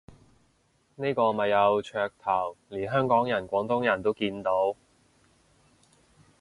[0.95, 4.75] 呢個咪有噱頭，連香港人廣東人都見到